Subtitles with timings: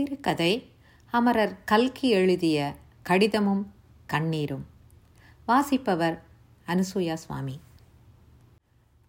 [0.00, 0.70] சிறுகதை
[1.10, 3.66] அமரர் கல்கி எழுதிய கடிதமும்
[4.08, 4.64] கண்ணீரும்.
[5.46, 6.22] வாசிப்பவர்
[6.66, 7.60] அனுசூயா சுவாமி.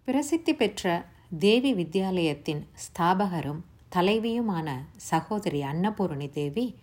[0.04, 1.06] பிரசித்தி பெற்ற
[1.40, 3.62] தேவி வித்யாலயத்தின் ஸ்தாபகரும்
[3.96, 6.76] தலைவியுமான சகோதரி அன்னபூரணி தேவி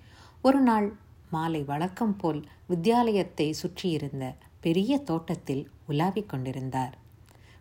[0.43, 0.97] ஒரு நாள்
[1.31, 6.99] மாலை வழக்கம் போல் வித்யாலயத்தை சுற்றியிருந்த பெரிய தோட்டத்தில் உலாவிக் கொண்டிருந்தார்.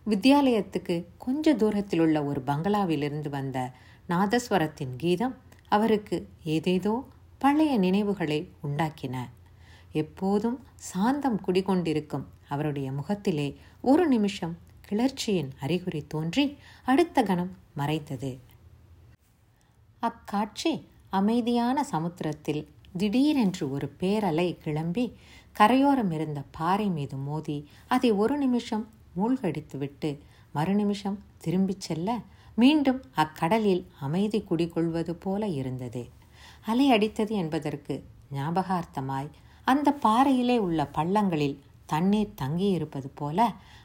[0.09, 3.71] வித்யாலயத்துக்கு கொஞ்ச தூரத்தில் உள்ள ஒரு பங்களாவிலிருந்து வந்த
[4.09, 6.93] நாதஸ்வரத்தின் கீதம் அவருக்கு ஏதேதோ
[7.37, 9.15] பழைய நினைவுகளை உண்டாக்கின.
[9.91, 14.57] எப்போதும் சாந்தம் குடிகொண்டிருக்கும் அவருடைய முகத்திலே ஒரு நிமிஷம்
[14.89, 18.39] கிளர்ச்சியின் அறிகுறி தோன்றி அடுத்த கணம் மறைத்தது.
[19.99, 25.05] அக்காட்சி அமைதியான சமுத்திரத்தில் திடீரென்று ஒரு பேரலை கிளம்பி
[25.51, 27.57] கரையோரம் இருந்த பாறை மீது மோதி
[27.87, 28.87] அதை ஒரு நிமிஷம்
[29.17, 30.19] மூழ்கடித்துவிட்டு
[30.55, 32.09] மறுநிமிஷம் திரும்பிச் செல்ல
[32.57, 36.03] மீண்டும் அக்கடலில் அமைதி குடிகொள்வது போல இருந்தது.
[36.65, 37.95] அலை அடித்தது என்பதற்கு
[38.33, 39.29] ஞாபகார்த்தமாய்
[39.67, 43.39] அந்த பாறையிலே உள்ள பள்ளங்களில் தண்ணீர் தங்கியிருப்பது போல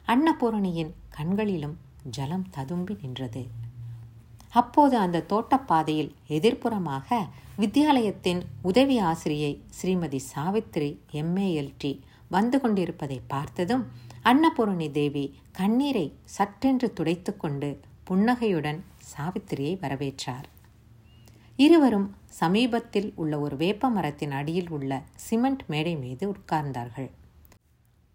[0.07, 1.75] அன்னபூரணியின் கண்களிலும்
[2.15, 3.43] ஜலம் ததும்பி நின்றது.
[4.49, 7.19] அப்போது அந்த தோட்டப்பாதையில் எதிர்ப்புறமாக
[7.59, 10.89] வித்யாலயத்தின் உதவி ஆசிரியை ஸ்ரீமதி சாவித்ரி
[11.21, 11.93] எம்ஏஎல்டி
[12.27, 13.83] வந்து கொண்டிருப்பதை பார்த்ததும்
[14.31, 16.05] அன்னபூரணி தேவி கண்ணீரை
[16.37, 17.71] சற்றென்று துடைத்துக்கொண்டு
[18.03, 20.47] புன்னகையுடன் சாவித்திரியை வரவேற்றார்.
[21.55, 27.09] இருவரும் சமீபத்தில் உள்ள ஒரு வேப்ப மரத்தின் அடியில் உள்ள சிமெண்ட் மேடை மீது உட்கார்ந்தார்கள்.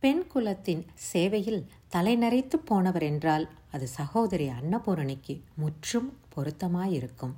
[0.03, 7.35] பெண் குலத்தின் சேவையில் தலைநரைத்து போனவர் என்றால் அது சகோதரி அன்னபூரணிக்கு முற்றும் பொருத்தமாயிருக்கும்.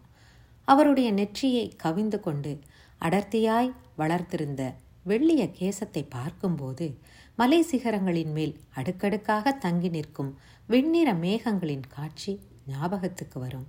[0.65, 2.59] அவருடைய நெற்றியை கவிந்து கொண்டு
[3.01, 4.62] அடர்த்தியாய் வளர்த்திருந்த
[5.09, 6.87] வெள்ளிய கேசத்தை பார்க்கும்போது
[7.41, 10.31] மலை சிகரங்களின் மேல் அடுக்கடுக்காக தங்கி நிற்கும்
[10.69, 12.33] வெண்ணிற மேகங்களின் காட்சி
[12.67, 13.67] ஞாபகத்துக்கு வரும்.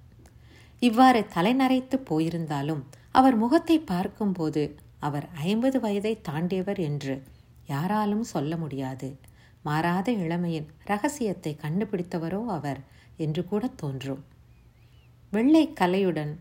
[0.82, 4.64] இவ்வாறு தலைநரைத்து போயிருந்தாலும் அவர் முகத்தை பார்க்கும்போது
[5.00, 7.16] அவர் ஐம்பது வயதை தாண்டியவர் என்று
[7.68, 9.10] யாராலும் சொல்ல முடியாது.
[9.62, 12.80] மாறாத இளமையின் ரகசியத்தை கண்டுபிடித்தவரோ அவர்
[13.18, 14.22] என்று கூட தோன்றும்.
[15.34, 16.34] வெள்ளை கலையுடன்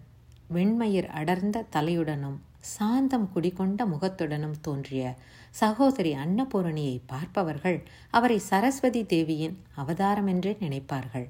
[0.55, 5.16] வெண்மயிர் அடர்ந்த தலையுடனும் சாந்தம் குடிகொண்ட முகத்துடனும் தோன்றிய
[5.50, 11.26] சகோதரி அன்னபூரணியை பார்ப்பவர்கள் அவரை சரஸ்வதி தேவியின் அவதாரம் என்றே நினைப்பார்கள்.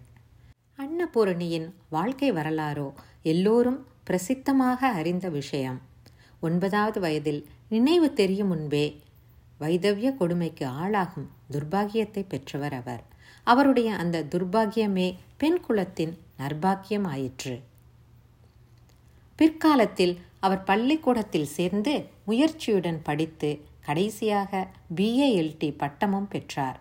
[0.78, 2.92] அன்னபூரணியின் வாழ்க்கை வரலாறோ
[3.22, 5.80] எல்லோரும் பிரசித்தமாக அறிந்த விஷயம்.
[6.40, 9.02] ஒன்பதாவது வயதில் நினைவு தெரியும் முன்பே
[9.58, 13.02] வைதவிய கொடுமைக்கு ஆளாகும் துர்பாகியத்தை பெற்றவர் அவர்.
[13.44, 17.62] அவருடைய அந்த துர்பாகியமே பெண் குலத்தின் நர்பாக்கியம் ஆயிற்று.
[19.36, 21.94] பிற்காலத்தில் அவர் பள்ளிக்கூடத்தில் சேர்ந்து
[22.26, 23.50] முயற்சியுடன் படித்து
[23.86, 24.62] கடைசியாக
[24.96, 26.78] பிஏஎல்டி பட்டமும் பெற்றார்.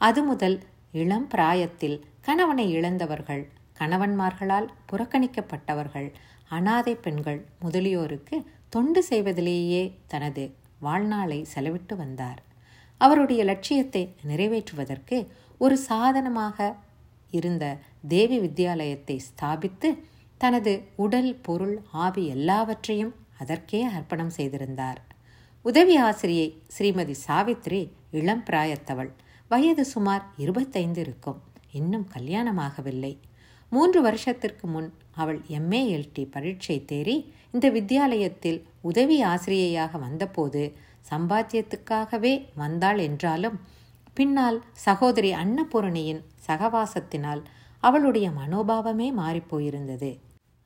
[0.00, 0.56] அது முதல்
[0.92, 3.44] இளம் பிராயத்தில் கணவனை இழந்தவர்கள்
[3.80, 6.08] கணவன்மார்களால் புறக்கணிக்கப்பட்டவர்கள்
[6.48, 8.36] அனாதை பெண்கள் முதலியோருக்கு
[8.68, 10.44] தொண்டு செய்வதிலேயே தனது
[10.78, 12.40] வாழ்நாளை செலவிட்டு வந்தார்.
[13.00, 15.16] அவருடைய லட்சியத்தை நிறைவேற்றுவதற்கு
[15.58, 16.58] ஒரு சாதனமாக
[17.30, 17.64] இருந்த
[18.08, 19.88] தேவி வித்யாலயத்தை ஸ்தாபித்து
[20.42, 25.00] தனது உடல் பொருள் ஆவி எல்லாவற்றையும் அதற்கே அர்ப்பணம் செய்திருந்தார்.
[25.64, 27.80] உதவி ஆசிரியை ஸ்ரீமதி சாவித்ரி
[28.10, 29.10] இளம் பிராயத்தவள்.
[29.50, 31.38] வயது சுமார் இருபத்தைந்து இருக்கும்.
[31.72, 33.12] இன்னும் கல்யாணமாகவில்லை.
[33.72, 37.16] மூன்று வருஷத்திற்கு முன் அவள் எம்ஏஎல்டி பரீட்சை தேறி
[37.52, 40.62] இந்த வித்யாலயத்தில் உதவி ஆசிரியையாக வந்தபோது
[41.10, 43.56] சம்பாத்தியத்துக்காகவே வந்தாள் என்றாலும்
[44.16, 47.42] பின்னால் சகோதரி அன்னபூரணியின் சகவாசத்தினால்
[47.82, 50.10] அவளுடைய மனோபாவமே மாறிப்போயிருந்தது.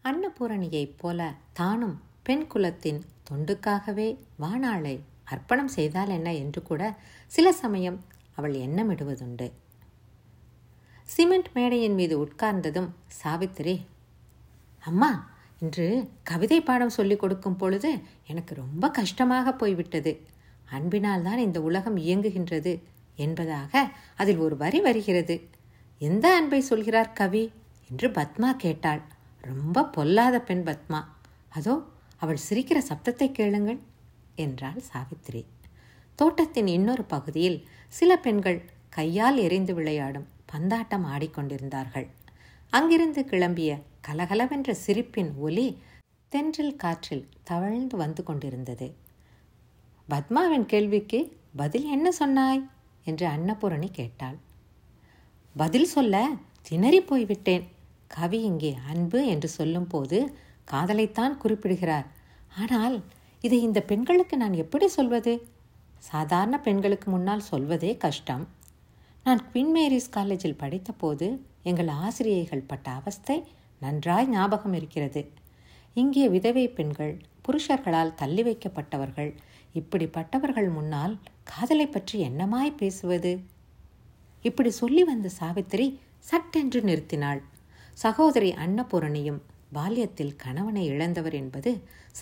[0.07, 8.55] அன்னபூரணியைப் போல தானும் பெண் குலத்தின் தொண்டுக்காகவே வானாளை அர்ப்பணம் செய்தால் என்ன என்று கூட சில சமயம் அவள்
[8.55, 9.53] எண்ணமிடுவதுண்டு.
[11.03, 13.87] சிமெண்ட் மேடையின் மீது உட்கார்ந்ததும் சாவித்திரி
[14.79, 15.31] அம்மா
[15.61, 20.27] இன்று கவிதை பாடம் சொல்லிக் கொடுக்கும் பொழுது எனக்கு ரொம்ப கஷ்டமாக போய்விட்டது.
[20.65, 22.83] அன்பினால் தான் இந்த உலகம் இயங்குகின்றது
[23.17, 25.49] என்பதாக அதில் ஒரு வரி வருகிறது.
[25.99, 27.53] எந்த அன்பை சொல்கிறார் கவி?
[27.91, 29.03] என்று பத்மா கேட்டாள்.
[29.47, 31.01] ரொம்ப பொல்லாத பெண் பத்மா.
[31.49, 31.75] அதோ
[32.23, 33.81] அவள் சிரிக்கிற சப்தத்தை கேளுங்கள்
[34.35, 35.43] என்றாள் சாவித்திரி
[36.19, 37.59] தோட்டத்தின் இன்னொரு பகுதியில்
[37.89, 38.59] சில பெண்கள்
[38.89, 42.07] கையால் எரிந்து விளையாடும் பந்தாட்டம் ஆடிக்கொண்டிருந்தார்கள்.
[42.73, 43.71] அங்கிருந்து கிளம்பிய
[44.09, 45.67] கலகலவென்ற சிரிப்பின் ஒலி
[46.33, 48.89] தென்றில் காற்றில் தவழ்ந்து வந்து கொண்டிருந்தது.
[50.09, 51.21] பத்மாவின் கேள்விக்கு
[51.57, 52.63] பதில் என்ன சொன்னாய்?
[53.05, 54.39] என்று அன்னபூரணி கேட்டாள்.
[55.55, 56.15] பதில் சொல்ல
[56.63, 57.65] திணறி போய்விட்டேன்
[58.07, 60.19] கவி இங்கே அன்பு என்று சொல்லும்போது
[60.73, 62.07] காதலைத்தான் குறிப்பிடுகிறார்.
[62.59, 62.97] ஆனால்
[63.41, 65.33] இதை இந்த பெண்களுக்கு நான் எப்படி சொல்வது?
[65.99, 68.45] சாதாரண பெண்களுக்கு முன்னால் சொல்வதே கஷ்டம்.
[69.25, 71.27] நான் குவின் மேரிஸ் காலேஜில் படித்தபோது
[71.63, 73.37] எங்கள் ஆசிரியைகள் பட்ட அவஸ்தை
[73.81, 75.23] நன்றாய் ஞாபகம் இருக்கிறது.
[75.95, 77.15] இங்கே விதவை பெண்கள்
[77.45, 79.33] புருஷர்களால் தள்ளி வைக்கப்பட்டவர்கள்
[79.75, 81.15] இப்படிப்பட்டவர்கள் முன்னால்
[81.45, 83.33] காதலை பற்றி என்னமாய் பேசுவது?
[84.43, 85.87] இப்படி சொல்லி வந்த சாவித்திரி
[86.19, 87.41] சட்டென்று நிறுத்தினாள்.
[87.97, 89.41] சகோதரி அன்னபூரணியும்
[89.75, 91.71] பால்யத்தில் கணவனை இழந்தவர் என்பது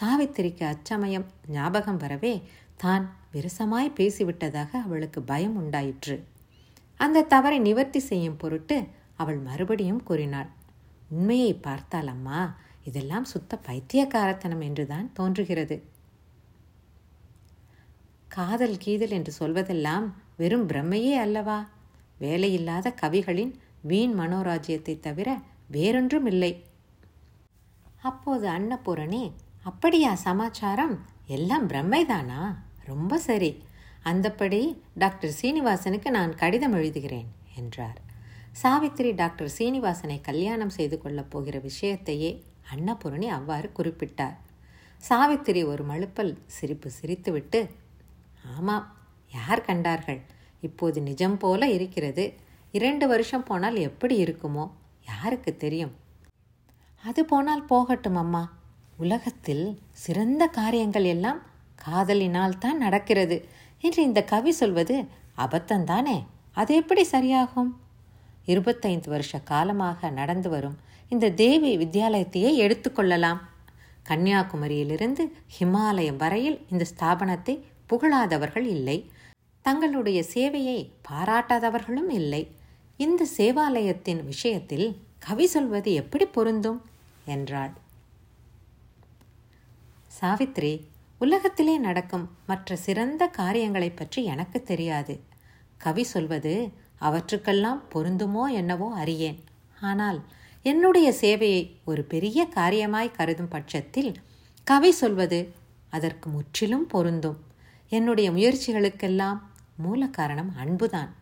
[0.00, 2.34] சாவித்திரிக்கு அச்சமயம் ஞாபகம் வரவே
[2.76, 6.16] தான் விரசமாய் பேசிவிட்டதாக அவளுக்கு பயம் உண்டாயிற்று.
[7.00, 8.76] அந்த தவறை நிவர்த்தி செய்யும் பொருட்டு
[9.16, 10.50] அவள் மறுபடியும் கூறினாள்
[11.10, 12.40] உண்மையை பார்த்தால் அம்மா
[12.84, 15.76] இதெல்லாம் சுத்த பைத்தியக்காரத்தனம் என்றுதான் தோன்றுகிறது.
[18.28, 20.06] காதல் கீதல் என்று சொல்வதெல்லாம்
[20.36, 21.58] வெறும் பிரம்மையே அல்லவா?
[22.20, 25.28] வேலையில்லாத கவிகளின் வீண் மனோராஜ்யத்தை தவிர
[25.66, 26.64] வேறொன்றும் இல்லை
[28.00, 29.32] அப்போது அன்னபூரணி
[29.62, 31.04] அப்படியா சமாச்சாரம்?
[31.26, 32.54] எல்லாம் பிரம்மைதானா?
[32.84, 33.62] ரொம்ப சரி.
[34.04, 37.26] அந்தப்படி டாக்டர் சீனிவாசனுக்கு நான் கடிதம் எழுதுகிறேன்
[37.56, 38.00] என்றார்.
[38.52, 42.42] சாவித்திரி டாக்டர் சீனிவாசனை கல்யாணம் செய்து கொள்ளப் போகிற விஷயத்தையே
[42.74, 44.36] அன்னபூரணி அவ்வாறு குறிப்பிட்டார்.
[44.96, 47.70] சாவித்திரி ஒரு மழுப்பல் சிரிப்பு சிரித்துவிட்டு
[48.56, 48.96] ஆமாம்
[49.32, 50.20] யார் கண்டார்கள்?
[50.60, 52.34] இப்போது நிஜம் போல இருக்கிறது.
[52.72, 54.70] இரண்டு வருஷம் போனால் எப்படி இருக்குமோ?
[55.06, 55.94] யாருக்கு தெரியும்?
[57.04, 58.42] அது போனால் போகட்டும் அம்மா.
[58.96, 61.40] உலகத்தில் சிறந்த காரியங்கள் எல்லாம்
[61.84, 63.36] காதலினால் தான் நடக்கிறது
[63.80, 64.96] என்று இந்த கவி சொல்வது
[65.38, 66.16] அபத்தந்தானே?
[66.52, 67.70] அது எப்படி சரியாகும்?
[68.44, 70.76] இருபத்தைந்து வருஷ காலமாக நடந்து வரும்
[71.08, 73.40] இந்த தேவி வித்யாலயத்தையே எடுத்துக்கொள்ளலாம்
[74.08, 75.22] கன்னியாகுமரியிலிருந்து
[75.58, 77.54] ஹிமாலயம் வரையில் இந்த ஸ்தாபனத்தை
[77.92, 78.98] புகழாதவர்கள் இல்லை.
[79.62, 80.78] தங்களுடைய சேவையை
[81.08, 82.42] பாராட்டாதவர்களும் இல்லை.
[82.96, 86.82] இந்த சேவாலயத்தின் விஷயத்தில் கவி சொல்வது எப்படி பொருந்தும்?
[87.24, 87.72] என்றாள்.
[90.20, 90.86] சாவித்ரி
[91.18, 95.20] உலகத்திலே நடக்கும் மற்ற சிறந்த காரியங்களை பற்றி எனக்கு தெரியாது.
[95.78, 99.40] கவி சொல்வது அவற்றுக்கெல்லாம் பொருந்துமோ என்னவோ அறியேன்.
[99.80, 100.22] ஆனால்
[100.62, 104.14] என்னுடைய சேவையை ஒரு பெரிய காரியமாய் கருதும் பட்சத்தில்
[104.64, 105.52] கவி சொல்வது
[105.90, 107.38] அதற்கு முற்றிலும் பொருந்தும்.
[107.88, 109.40] என்னுடைய முயற்சிகளுக்கெல்லாம்
[109.76, 111.14] மூல காரணம் அன்புதான்.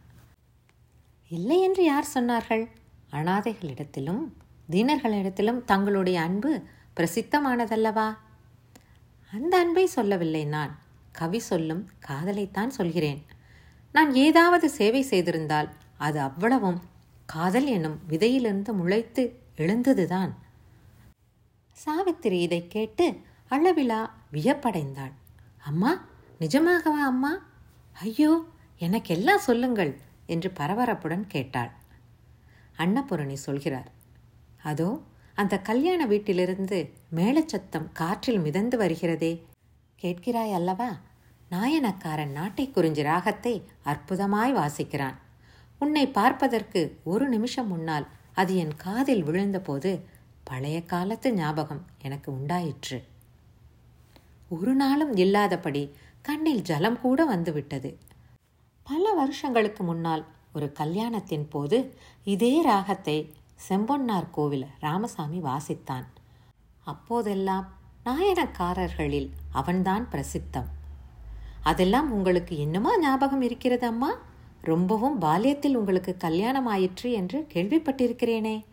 [1.37, 2.69] இல்லை என்று யார் சொன்னார்கள்?
[3.11, 4.23] அனாதைகளிடத்திலும்
[4.71, 6.63] தீனர்களிடத்திலும் தங்களுடைய அன்பு
[6.97, 8.17] பிரசித்தமானதல்லவா?
[9.33, 10.79] அந்த அன்பை சொல்லவில்லை நான்.
[11.13, 13.25] கவி சொல்லும் காதலைத்தான் சொல்கிறேன்.
[13.93, 15.69] நான் ஏதாவது சேவை செய்திருந்தால்
[15.99, 16.81] அது அவ்வளவும்.
[17.27, 19.25] காதல் என்னும் விதையிலிருந்து முளைத்து
[19.57, 20.33] எழுந்ததுதான்.
[21.73, 25.13] சாவித்திரி இதை கேட்டு அளவிலா வியப்படைந்தாள்.
[25.65, 26.05] அம்மா
[26.41, 27.35] நிஜமாகவா அம்மா?
[27.93, 28.45] ஐயோ
[28.81, 30.11] எனக்கெல்லாம் சொல்லுங்கள்.
[30.35, 31.73] என்று பரபரப்புடன் கேட்டாள்.
[32.79, 33.91] அன்னபூரணி சொல்கிறார்
[34.63, 34.91] அதோ
[35.41, 36.79] அந்த கல்யாண வீட்டிலிருந்து
[37.17, 39.33] மேலச்சத்தம் காற்றில் மிதந்து வருகிறதே.
[40.03, 40.91] கேட்கிறாய் அல்லவா?
[41.51, 45.17] நாயனக்காரன் நாட்டை குறிஞ்சி ராகத்தை அற்புதமாய் வாசிக்கிறான்.
[45.81, 49.91] உன்னை பார்ப்பதற்கு ஒரு நிமிஷம் முன்னால் அது என் காதில் விழுந்தபோது
[50.45, 52.99] பழைய காலத்து ஞாபகம் எனக்கு உண்டாயிற்று.
[54.55, 55.83] ஒரு நாளும் இல்லாதபடி
[56.25, 57.91] கண்ணில் ஜலம் கூட வந்துவிட்டது.
[58.85, 63.35] பல வருஷங்களுக்கு முன்னால் ஒரு கல்யாணத்தின் போது இதே ராகத்தை
[63.69, 66.05] செம்பொன்னார் கோவில் ராமசாமி வாசித்தான்.
[66.85, 67.73] அப்போதெல்லாம்
[68.05, 70.67] நாயனக்காரர்களில் அவன்தான் பிரசித்தம்.
[71.63, 74.15] அதெல்லாம் உங்களுக்கு என்னமா ஞாபகம் இருக்கிறது அம்மா?
[74.61, 78.65] ரொம்பவும் பால்யத்தில் உங்களுக்கு கல்யாணம் ஆயிற்று என்று கேள்விப்பட்டிருக்கிறேனே.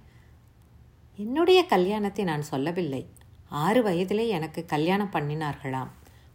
[1.15, 3.07] என்னுடைய கல்யாணத்தை நான் சொல்லவில்லை.
[3.49, 5.87] ஆறு வயதிலே எனக்கு கல்யாணம் பண்ணினார்களாம்.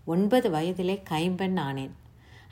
[0.05, 1.91] ஒன்பது வயதிலே கைம்பெண் ஆனேன்.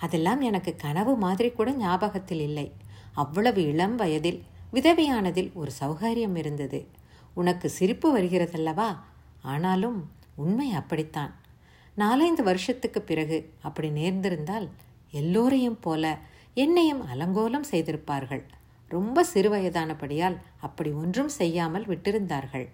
[0.02, 2.66] அதெல்லாம் எனக்கு கனவு மாதிரி கூட ஞாபகத்தில் இல்லை.
[3.12, 4.40] அவ்வளவு இளம் வயதில்
[4.72, 6.80] விதவையானதில் ஒரு சௌகரியம் இருந்தது.
[7.34, 8.88] உனக்கு சிரிப்பு வருகிறதல்லவா?
[9.42, 9.98] ஆனாலும்
[10.34, 11.32] உண்மை அப்படித்தான்.
[11.94, 14.66] நாலைந்து வருஷத்துக்கு பிறகு அப்படி நேர்ந்திருந்தால்
[15.10, 16.04] எல்லோரையும் போல
[16.54, 18.44] என்னையும் அலங்கோலம் செய்திருப்பார்கள்.
[18.88, 22.66] ரொம்ப சிறுவயதானபடியால் அப்படி ஒன்றும் செய்யாமல் விட்டிருந்தார்கள்.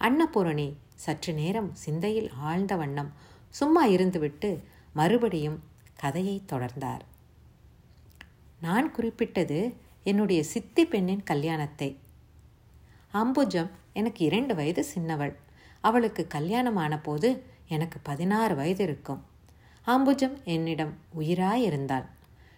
[0.00, 0.68] அன்னபூரணி
[1.04, 3.10] சற்று நேரம் சிந்தையில் ஆழ்ந்த வண்ணம்
[3.50, 4.50] சும்மா இருந்துவிட்டு
[4.92, 5.58] மறுபடியும்
[6.04, 7.04] கதையை தொடர்ந்தார்.
[8.60, 9.58] நான் குறிப்பிட்டது
[10.10, 11.90] என்னுடைய சித்தி பெண்ணின் கல்யாணத்தை.
[13.14, 15.34] அம்புஜம் எனக்கு இரண்டு வயது சின்னவள்.
[15.80, 17.28] அவளுக்கு கல்யாணமான போது
[17.68, 19.22] எனக்கு பதினாறு வயது இருக்கும்.
[19.86, 22.06] அம்புஜம் என்னிடம் உயிராயிருந்தாள்.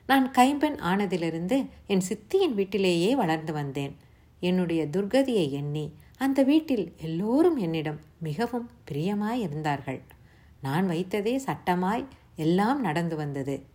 [0.09, 3.95] நான் கைம்பெண் ஆனதிலிருந்து என் சித்தியின் வீட்டிலேயே வளர்ந்து வந்தேன்.
[4.43, 5.87] என்னுடைய துர்கதியை எண்ணி
[6.19, 9.99] அந்த வீட்டில் எல்லோரும் என்னிடம் மிகவும் பிரியமாய் இருந்தார்கள்
[10.61, 12.05] நான் வைத்ததே சட்டமாய்
[12.37, 13.67] எல்லாம் நடந்து வந்தது.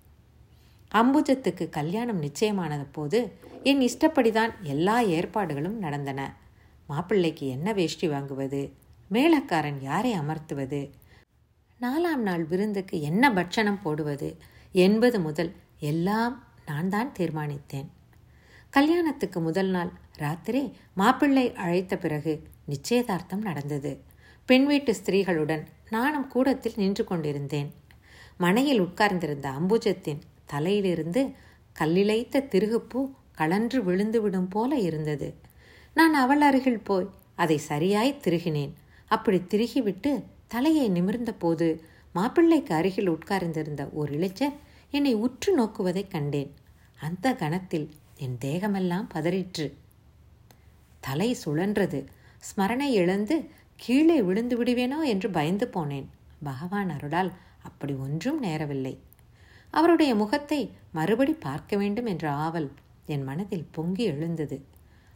[0.92, 3.32] அம்புஜத்துக்கு கல்யாணம் நிச்சயமானது போது
[3.64, 6.36] என் இஷ்டப்படிதான் எல்லா ஏற்பாடுகளும் நடந்தன.
[6.88, 8.72] மாப்பிள்ளைக்கு என்ன வேஷ்டி வாங்குவது?
[9.12, 10.92] மேளக்காரன் யாரை அமர்த்துவது?
[11.82, 14.38] நாலாம் நாள் விருந்துக்கு என்ன பட்சணம் போடுவது?
[14.72, 17.88] என்பது முதல் எல்லாம் நான் தான் தீர்மானித்தேன்.
[18.70, 24.02] கல்யாணத்துக்கு முதல் நாள் ராத்திரி மாப்பிள்ளை அழைத்த பிறகு நிச்சயதார்த்தம் நடந்தது.
[24.46, 27.74] பெண் வீட்டு ஸ்திரீகளுடன் நானும் கூடத்தில் நின்று கொண்டிருந்தேன்.
[28.38, 31.32] மனையில் உட்கார்ந்திருந்த அம்புஜத்தின் தலையிலிருந்து
[31.80, 35.34] கல்லிழைத்த திருகுப்பூ கலன்று விழுந்துவிடும் போல இருந்தது.
[35.94, 38.72] நான் அவள் அருகில் போய் அதை சரியாய் திருகினேன்.
[39.08, 41.84] அப்படி திருகிவிட்டு தலையை நிமிர்ந்த போது
[42.14, 44.54] மாப்பிள்ளைக்கு அருகில் உட்கார்ந்திருந்த ஒரு இளைஞர்
[44.92, 46.54] என்னை உற்று நோக்குவதைக் கண்டேன்.
[47.02, 49.74] அந்த கணத்தில் என் தேகமெல்லாம் பதறிற்று.
[51.00, 52.06] தலை சுழன்றது.
[52.40, 56.06] ஸ்மரணை இழந்து கீழே விழுந்து விடுவேனோ என்று பயந்து போனேன்.
[56.44, 57.32] பகவான் அருளால்
[57.62, 58.94] அப்படி ஒன்றும் நேரவில்லை.
[59.70, 62.70] அவருடைய முகத்தை மறுபடி பார்க்க வேண்டும் என்ற ஆவல்
[63.06, 64.58] என் மனதில் பொங்கி எழுந்தது.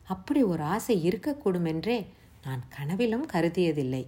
[0.04, 1.98] அப்படி ஒரு ஆசை இருக்கக்கூடும் என்றே
[2.44, 4.04] நான் கனவிலும் கருதியதில்லை.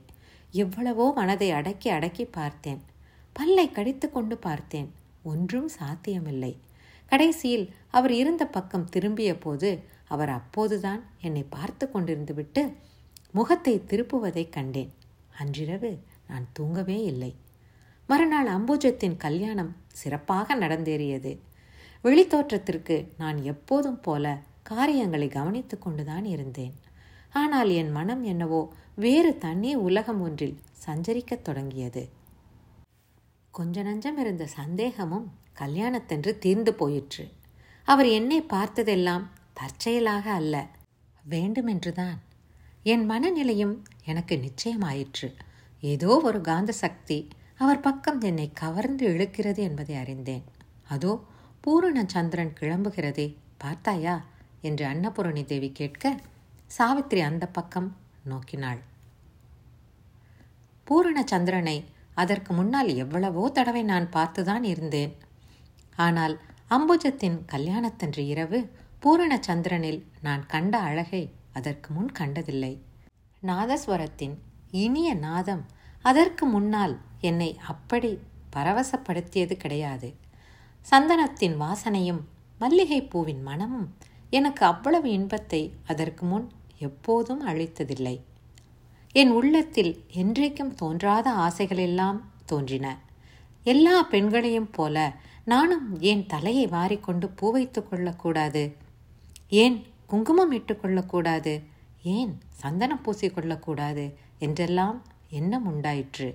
[0.52, 2.82] எவ்வளவோ மனதை அடக்கி அடக்கி பார்த்தேன்.
[3.34, 4.90] பல்லை கடித்து கொண்டு பார்த்தேன்.
[5.24, 6.54] ஒன்றும் சாத்தியமில்லை.
[7.12, 9.70] கடைசியில் அவர் இருந்த பக்கம் திரும்பிய போது
[10.08, 12.64] அவர் அப்போதுதான் என்னை பார்த்து கொண்டிருந்து விட்டு
[13.32, 14.92] முகத்தை திருப்புவதைக் கண்டேன்.
[15.38, 15.92] அன்றிரவு
[16.28, 17.36] நான் தூங்கவே இல்லை.
[18.08, 21.40] மறுநாள் அம்புஜத்தின் கல்யாணம் சிறப்பாக நடந்தேறியது.
[22.04, 26.74] வெளித்தோற்றத்திற்கு நான் எப்போதும் போல காரியங்களை கவனித்து கொண்டுதான் இருந்தேன்.
[27.30, 32.10] ஆனால் என் மனம் என்னவோ வேறு தண்ணி உலகம் ஒன்றில் சஞ்சரிக்கத் தொடங்கியது.
[33.52, 37.32] கொஞ்ச நஞ்சம் இருந்த சந்தேகமும் கல்யாணத்தென்று தீர்ந்து போயிற்று.
[37.84, 40.68] அவர் என்னை பார்த்ததெல்லாம் தற்செயலாக அல்ல.
[41.30, 42.20] வேண்டுமென்றுதான்.
[42.84, 45.36] என் மனநிலையும் எனக்கு நிச்சயமாயிற்று.
[45.82, 50.44] ஏதோ ஒரு காந்த சக்தி அவர் பக்கம் என்னை கவர்ந்து இழுக்கிறது என்பதை அறிந்தேன்.
[50.88, 51.24] அதோ
[51.62, 54.26] பூரண சந்திரன் கிளம்புகிறதே பார்த்தாயா?
[54.62, 56.20] என்று அன்னபூரணி தேவி கேட்க
[56.66, 57.96] சாவித்திரி அந்த பக்கம்
[58.30, 58.80] நோக்கினாள்.
[60.84, 65.14] பூரண சந்திரனை அதற்கு முன்னால் எவ்வளவோ தடவை நான் பார்த்துதான் இருந்தேன்.
[65.96, 72.82] ஆனால் அம்புஜத்தின் கல்யாணத்தன்று இரவு பூரண சந்திரனில் நான் கண்ட அழகை அதற்கு முன் கண்டதில்லை.
[73.44, 74.36] நாதஸ்வரத்தின்
[74.72, 75.64] இனிய நாதம்
[76.02, 78.12] அதற்கு முன்னால் என்னை அப்படி
[78.56, 80.10] பரவசப்படுத்தியது கிடையாது.
[80.88, 82.22] சந்தனத்தின் வாசனையும்
[82.60, 83.88] மல்லிகை பூவின் மனமும்
[84.30, 86.48] எனக்கு அவ்வளவு இன்பத்தை அதற்கு முன்
[86.78, 88.16] எப்போதும் அழித்ததில்லை
[89.16, 92.86] என் உள்ளத்தில் என்றைக்கும் தோன்றாத ஆசைகளெல்லாம் தோன்றின.
[93.64, 94.98] எல்லா பெண்களையும் போல
[95.44, 98.64] நானும் ஏன் தலையை வாரிக்கொண்டு பூ வைத்து கொள்ளக்கூடாது
[99.50, 101.54] ஏன் குங்குமம் இட்டுக்கொள்ளக்கூடாது
[102.02, 104.06] ஏன் சந்தனம் பூசிக்கொள்ளக்கூடாது
[104.40, 104.98] என்றெல்லாம்
[105.30, 106.30] எண்ணம் உண்டாயிற்று.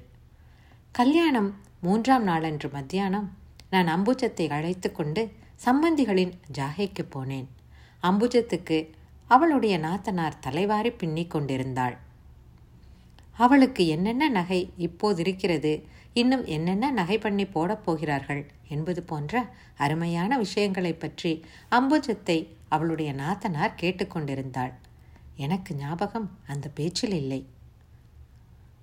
[0.92, 3.28] கல்யாணம் மூன்றாம் நாளன்று மத்தியானம்
[3.70, 5.22] நான் அம்புஜத்தை அழைத்து கொண்டு
[5.64, 7.46] சம்பந்திகளின் ஜாகைக்கு போனேன்.
[8.02, 8.78] அம்புஜத்துக்கு
[9.26, 11.96] அவளுடைய நாத்தனார் தலைவாரி பின்னிக் கொண்டிருந்தாள்.
[13.36, 15.72] அவளுக்கு என்னென்ன நகை இப்போது இருக்கிறது?
[16.12, 18.42] இன்னும் என்னென்ன நகை பண்ணி போடப் போகிறார்கள்?
[18.68, 19.44] என்பது போன்ற
[19.76, 21.32] அருமையான விஷயங்களை பற்றி
[21.70, 24.72] அம்புஜத்தை அவளுடைய நாத்தனார் கேட்டுக்கொண்டிருந்தாள்
[25.36, 27.40] எனக்கு ஞாபகம் அந்த பேச்சில் இல்லை.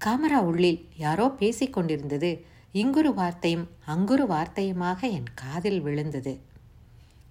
[0.06, 6.40] காமரா உள்ளில் யாரோ பேசிக்கொண்டிருந்தது இங்கொரு இங்குரு வார்த்தையும் அங்குரு வார்த்தையுமாக என் காதில் விழுந்தது.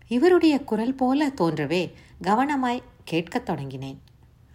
[0.08, 3.96] இவருடைய குரல் போல தோன்றவே கவனமாய் கேட்கத் தொடங்கினேன்.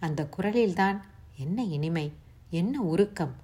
[0.00, 1.00] அந்த குரலில்தான்
[1.36, 2.12] என்ன இனிமை
[2.50, 3.34] என்ன உருக்கம்.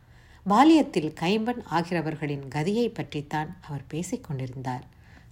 [0.49, 4.83] பாலியத்தில் கைம்பன் ஆகிறவர்களின் கதியை பற்றித்தான் அவர் பேசிக்கொண்டிருந்தார்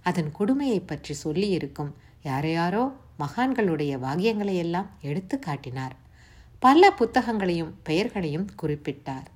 [0.01, 1.91] அதன் கொடுமையை பற்றி சொல்லியிருக்கும்
[2.23, 5.95] யாரையாரோ மகான்களுடைய வாக்கியங்களையெல்லாம் எடுத்து காட்டினார்.
[6.59, 9.27] பல புத்தகங்களையும் பெயர்களையும் குறிப்பிட்டார்.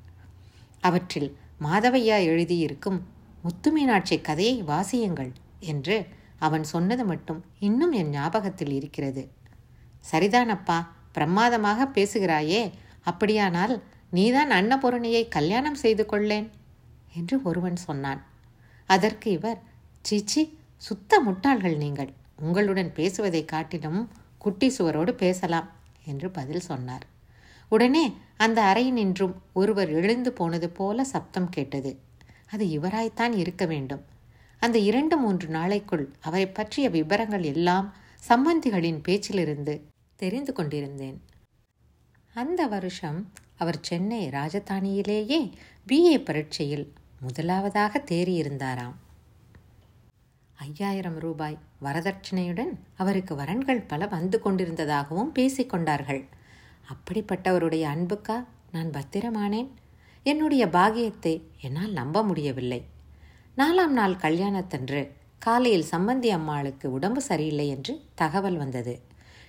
[0.81, 1.29] அவற்றில்
[1.61, 2.99] மாதவையா எழுதியிருக்கும்
[3.43, 6.05] முத்துமீனாட்சி கதையை வாசியுங்கள் என்று
[6.39, 9.23] அவன் சொன்னது மட்டும் இன்னும் என் ஞாபகத்தில் இருக்கிறது.
[10.11, 10.77] சரிதானப்பா
[11.11, 13.75] பிரமாதமாக பேசுகிறாயே அப்படியானால்
[14.09, 16.49] நீதான் அன்னபூரணியை கல்யாணம் செய்து கொள்ளேன்
[17.13, 18.21] என்று ஒருவன் சொன்னான்.
[18.85, 19.59] அதற்கு இவர்
[20.01, 22.11] சீச்சி சுத்த முட்டாள்கள் நீங்கள்.
[22.39, 24.01] உங்களுடன் பேசுவதை காட்டிலும்
[24.37, 25.69] குட்டி சுவரோடு பேசலாம்
[26.05, 27.05] என்று பதில் சொன்னார்.
[27.69, 31.99] உடனே அந்த அறையினின்றும் ஒருவர் எழுந்து போனது போல சப்தம் கேட்டது.
[32.51, 34.05] அது இவராய்த்தான் இருக்க வேண்டும்.
[34.59, 37.93] அந்த இரண்டு மூன்று நாளைக்குள் அவரை பற்றிய விவரங்கள் எல்லாம்
[38.29, 39.81] சம்பந்திகளின் பேச்சிலிருந்து
[40.15, 41.21] தெரிந்து கொண்டிருந்தேன்.
[42.33, 45.51] அந்த வருஷம் அவர் சென்னை ராஜதானியிலேயே
[45.87, 48.93] பிஏ பரீட்சையில் முதலாவதாக தேறியிருந்தாராம்.
[50.53, 56.25] ஐயாயிரம் ரூபாய் வரதட்சணையுடன் அவருக்கு வரன்கள் பல வந்து கொண்டிருந்ததாகவும் பேசிக்கொண்டார்கள்
[56.91, 59.69] அப்படிப்பட்டவருடைய அன்புக்கா நான் பத்திரமானேன்?
[60.23, 62.81] என்னுடைய பாகியத்தை என்னால் நம்ப முடியவில்லை.
[63.57, 65.01] நாலாம் நாள் கல்யாணத்தன்று
[65.37, 69.01] காலையில் சம்பந்தி அம்மாளுக்கு உடம்பு சரியில்லை என்று தகவல் வந்தது.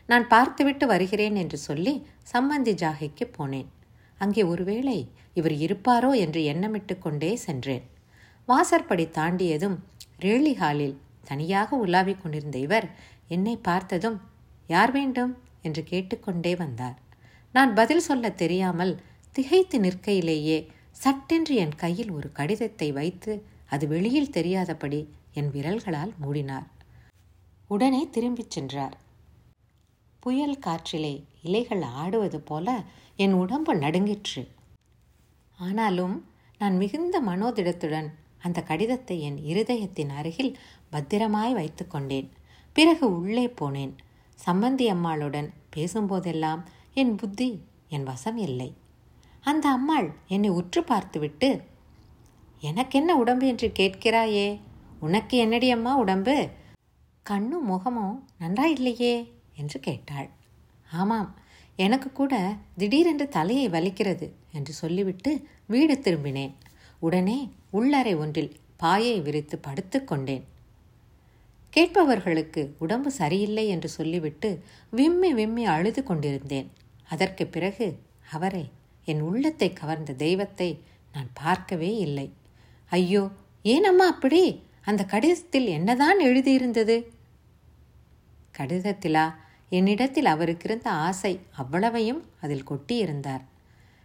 [0.06, 3.68] நான் பார்த்துவிட்டு வருகிறேன் என்று சொல்லி சம்பந்தி ஜாகைக்கு போனேன்.
[4.18, 7.82] அங்கே ஒருவேளை இவர் இருப்பாரோ என்று எண்ணமிட்டு கொண்டே சென்றேன்.
[8.46, 9.76] வாசற்படி தாண்டியதும்
[10.20, 12.88] ரேலி ஹாலில் தனியாக உலாவிக் கொண்டிருந்த இவர்
[13.28, 14.20] என்னை பார்த்ததும்
[14.66, 15.42] யார் வேண்டும்?
[15.62, 16.96] என்று கேட்டுக்கொண்டே வந்தார்.
[17.54, 19.00] நான் பதில் சொல்ல தெரியாமல்
[19.32, 20.56] திகைத்து நிற்கையிலேயே
[20.90, 23.32] சட்டென்று என் கையில் ஒரு கடிதத்தை வைத்து
[23.66, 25.00] அது வெளியில் தெரியாதபடி
[25.32, 26.66] என் விரல்களால் மூடினார்.
[27.68, 28.96] உடனே திரும்பிச் சென்றார்.
[30.20, 32.82] புயல் காற்றிலே இலைகள் ஆடுவது போல
[33.16, 34.48] என் உடம்பு நடுங்கிற்று.
[35.58, 36.26] ஆனாலும்
[36.58, 38.08] நான் மிகுந்த மனோதிடத்துடன்
[38.38, 40.58] அந்த கடிதத்தை என் இருதயத்தின் அருகில்
[40.90, 42.30] பத்திரமாய் வைத்து கொண்டேன்.
[42.72, 43.94] பிறகு உள்ளே போனேன்.
[44.46, 46.64] சம்பந்தி அம்மாளுடன் பேசும்போதெல்லாம்
[46.96, 48.74] என் புத்தி என் வசம் இல்லை.
[49.40, 51.48] அந்த அம்மாள் என்னை உற்று பார்த்துவிட்டு
[52.60, 54.60] எனக்கென்ன உடம்பு என்று கேட்கிறாயே?
[55.00, 56.48] உனக்கு என்னடி அம்மா உடம்பு?
[57.22, 60.28] கண்ணும் முகமும் நன்றாயில்லையே என்று கேட்டாள்.
[60.92, 61.34] ஆமாம்
[61.76, 66.54] எனக்கு கூட திடீரென்று தலையை வலிக்கிறது என்று சொல்லிவிட்டு வீடு திரும்பினேன்.
[66.98, 67.38] உடனே
[67.70, 70.44] உள்ளறை ஒன்றில் பாயை விரித்து படுத்து கொண்டேன்.
[71.72, 76.70] கேட்பவர்களுக்கு உடம்பு சரியில்லை என்று சொல்லிவிட்டு விம்மி விம்மி அழுது கொண்டிருந்தேன்.
[77.08, 77.86] அதற்கு பிறகு
[78.30, 78.70] அவரை
[79.04, 80.82] என் உள்ளத்தை கவர்ந்த தெய்வத்தை
[81.12, 82.32] நான் பார்க்கவே இல்லை.
[82.90, 83.30] ஐயோ
[83.62, 84.64] ஏன் அம்மா அப்படி?
[84.80, 86.96] அந்த கடிதத்தில் என்னதான் எழுதியிருந்தது?
[88.58, 89.34] கடிதத்திலா?
[89.68, 93.44] என்னிடத்தில் அவருக்கு இருந்த ஆசை அவ்வளவையும் அதில் கொட்டியிருந்தார்.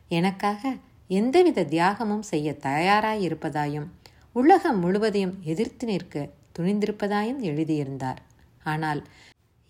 [0.08, 0.76] எனக்காக
[1.08, 3.88] எந்தவித தியாகமும் செய்ய தயாராயிருப்பதாயும்
[4.32, 6.30] உலகம் முழுவதையும் எதிர்த்து நிற்க
[6.60, 8.22] துணிந்திருப்பதாயும் எழுதியிருந்தார்.
[8.64, 9.02] ஆனால்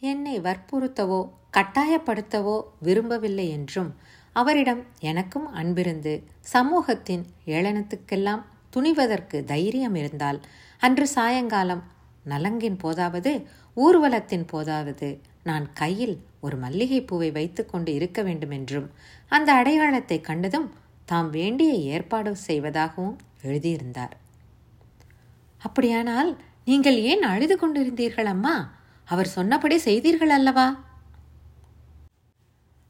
[0.01, 3.91] என்னை வற்புறுத்தவோ கட்டாயப்படுத்தவோ விரும்பவில்லை என்றும்
[4.33, 8.43] அவரிடம் எனக்கும் அன்பிருந்து சமூகத்தின் ஏளனத்துக்கெல்லாம்
[8.75, 10.39] துணிவதற்கு தைரியம் இருந்தால்
[10.77, 11.83] அன்று சாயங்காலம்
[12.23, 13.31] நலங்கின் போதாவது
[13.75, 18.87] ஊர்வலத்தின் போதாவது நான் கையில் ஒரு மல்லிகை பூவை வைத்துக்கொண்டு இருக்க வேண்டுமென்றும்
[19.27, 20.73] அந்த அடையாளத்தை கண்டதும்
[21.05, 24.13] தாம் வேண்டிய ஏற்பாடு செய்வதாகவும் எழுதியிருந்தார்.
[25.57, 28.55] அப்படியானால் நீங்கள் ஏன் அழுது கொண்டிருந்தீர்கள் அம்மா?
[29.07, 30.67] அவர் சொன்னபடி செய்தீர்கள் அல்லவா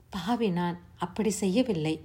[0.09, 1.95] பாவி நான் அப்படி செய்யவில்லை.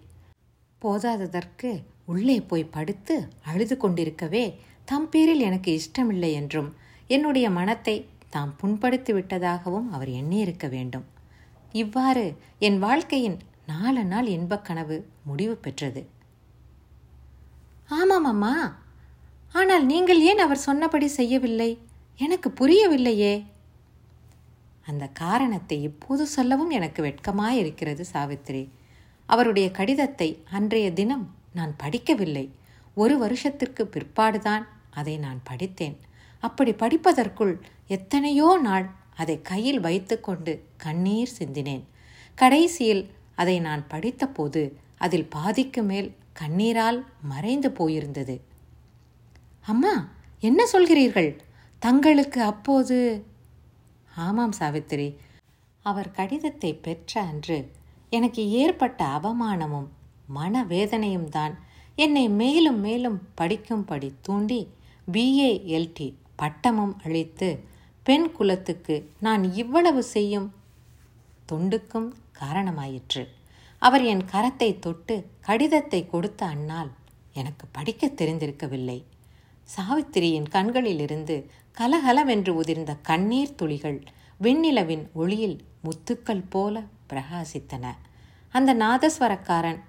[0.83, 4.45] போதாததற்கு உள்ளே போய் படுத்து அழுது கொண்டிருக்கவே
[4.85, 6.71] தம் பேரில் எனக்கு இஷ்டமில்லை என்றும்
[7.07, 11.05] என்னுடைய மனத்தை தாம் புண்படுத்தி விட்டதாகவும் அவர் எண்ணியிருக்க வேண்டும்.
[11.73, 12.25] இவ்வாறு
[12.59, 16.03] என் வாழ்க்கையின் நாலு நாள் இன்பக் கனவு முடிவு பெற்றது.
[17.89, 18.55] ஆமாம் அம்மா.
[19.53, 21.79] ஆனால் நீங்கள் ஏன் அவர் சொன்னபடி செய்யவில்லை?
[22.21, 23.35] எனக்கு புரியவில்லையே.
[24.87, 28.63] அந்த காரணத்தை இப்போது சொல்லவும் எனக்கு வெட்கமாயிருக்கிறது சாவித்திரி.
[29.27, 32.47] அவருடைய கடிதத்தை அன்றைய தினம் நான் படிக்கவில்லை.
[32.95, 35.97] ஒரு வருஷத்திற்கு பிற்பாடுதான் அதை நான் படித்தேன்.
[36.41, 37.55] அப்படி படிப்பதற்குள்
[37.87, 41.85] எத்தனையோ நாள் அதை கையில் வைத்துக்கொண்டு கண்ணீர் சிந்தினேன்.
[42.35, 44.63] கடைசியில் அதை நான் படித்தபோது
[44.99, 46.09] அதில் பாதிக்கு மேல்
[46.41, 48.37] கண்ணீரால் மறைந்து போயிருந்தது.
[49.61, 49.95] அம்மா
[50.41, 51.31] என்ன சொல்கிறீர்கள்?
[51.83, 52.97] தங்களுக்கு அப்போது
[54.17, 55.17] ஆமாம் சாவித்திரி.
[55.83, 57.71] அவர் கடிதத்தை பெற்ற அன்று
[58.11, 59.89] எனக்கு ஏற்பட்ட அவமானமும்
[60.35, 61.55] மனவேதனையும் தான்
[61.95, 64.69] என்னை மேலும் மேலும் படிக்கும்படி தூண்டி
[65.13, 67.49] பிஏ எல்டி பட்டமும் அளித்து
[68.03, 70.53] பெண் குலத்துக்கு நான் இவ்வளவு செய்யும்
[71.53, 73.23] தொண்டுக்கும் காரணமாயிற்று.
[73.79, 76.91] அவர் என் கரத்தை தொட்டு கடிதத்தை கொடுத்த அன்னால்
[77.33, 79.05] எனக்கு படிக்க தெரிந்திருக்கவில்லை.
[79.77, 84.03] சாவித்திரியின் கண்களிலிருந்து கலகலவென்று உதிர்ந்த கண்ணீர் துளிகள்
[84.43, 87.87] வெண்ணிலவின் ஒளியில் முத்துக்கள் போல பிரகாசித்தன.
[88.51, 89.81] அந்த நாதஸ்வரக்காரன்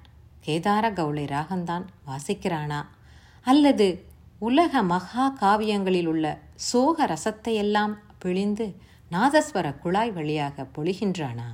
[0.45, 2.85] கேதார கவுளை ராகந்தான் வாசிக்கிறானா?
[3.41, 4.05] அல்லது
[4.39, 8.75] உலக மகா காவியங்களில் உள்ள சோக ரசத்தையெல்லாம் பிழிந்து
[9.11, 11.45] நாதஸ்வர குழாய் வழியாக பொழிகின்றானா?